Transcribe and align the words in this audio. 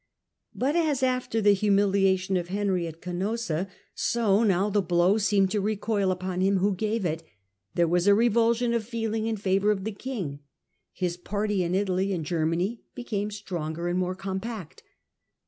But, 0.55 0.75
as 0.75 1.03
after 1.03 1.41
the 1.41 1.53
humiliation 1.53 2.35
of 2.35 2.47
Henry 2.47 2.87
at 2.87 3.01
Canossa^ 3.03 3.69
so 3.93 4.17
Digitized 4.21 4.23
by 4.23 4.23
VjOOQIC 4.23 4.25
144 4.25 4.25
HlLDEBRANO 4.25 4.47
now, 4.47 4.69
the 4.71 4.81
blow 4.81 5.17
seemed 5.19 5.51
to 5.51 5.61
recoil 5.61 6.09
upon 6.09 6.41
him 6.41 6.57
who 6.57 6.73
gave 6.73 7.05
it 7.05 7.23
There 7.75 7.87
was 7.87 8.07
a 8.07 8.15
revulsion 8.15 8.73
of 8.73 8.83
feeling 8.83 9.27
in 9.27 9.37
favour 9.37 9.69
of 9.69 9.83
the 9.83 9.91
king. 9.91 10.39
His 10.91 11.17
party 11.17 11.61
in 11.61 11.75
Italy 11.75 12.13
and 12.13 12.25
Germany 12.25 12.81
became 12.95 13.29
stronger 13.29 13.87
and 13.87 13.99
more 13.99 14.15
compact. 14.15 14.81